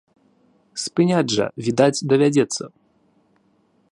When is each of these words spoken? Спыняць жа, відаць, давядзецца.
Спыняць 0.83 1.35
жа, 1.35 1.45
відаць, 1.69 2.03
давядзецца. 2.13 2.63